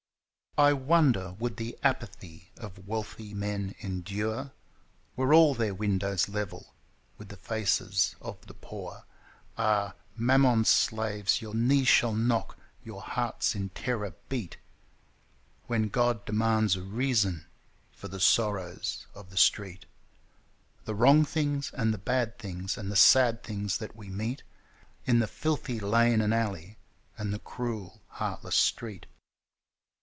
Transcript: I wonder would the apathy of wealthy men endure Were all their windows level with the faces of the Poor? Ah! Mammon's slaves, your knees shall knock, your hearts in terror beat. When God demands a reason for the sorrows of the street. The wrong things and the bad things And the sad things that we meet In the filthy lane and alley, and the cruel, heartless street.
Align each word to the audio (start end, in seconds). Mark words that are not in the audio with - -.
I 0.57 0.73
wonder 0.73 1.31
would 1.39 1.55
the 1.55 1.77
apathy 1.81 2.51
of 2.57 2.85
wealthy 2.85 3.33
men 3.33 3.73
endure 3.79 4.51
Were 5.15 5.33
all 5.33 5.53
their 5.55 5.73
windows 5.73 6.27
level 6.27 6.73
with 7.17 7.29
the 7.29 7.37
faces 7.37 8.17
of 8.19 8.41
the 8.47 8.53
Poor? 8.53 9.05
Ah! 9.57 9.93
Mammon's 10.17 10.67
slaves, 10.67 11.41
your 11.41 11.53
knees 11.55 11.87
shall 11.87 12.13
knock, 12.13 12.57
your 12.83 13.01
hearts 13.01 13.55
in 13.55 13.69
terror 13.69 14.13
beat. 14.27 14.57
When 15.67 15.87
God 15.87 16.25
demands 16.25 16.75
a 16.75 16.81
reason 16.81 17.45
for 17.93 18.09
the 18.09 18.19
sorrows 18.19 19.07
of 19.15 19.29
the 19.29 19.37
street. 19.37 19.85
The 20.83 20.93
wrong 20.95 21.23
things 21.23 21.71
and 21.71 21.93
the 21.93 21.97
bad 21.97 22.37
things 22.37 22.77
And 22.77 22.91
the 22.91 22.97
sad 22.97 23.41
things 23.41 23.77
that 23.77 23.95
we 23.95 24.09
meet 24.09 24.43
In 25.05 25.19
the 25.19 25.27
filthy 25.27 25.79
lane 25.79 26.19
and 26.19 26.33
alley, 26.33 26.77
and 27.17 27.33
the 27.33 27.39
cruel, 27.39 28.01
heartless 28.09 28.57
street. 28.57 29.05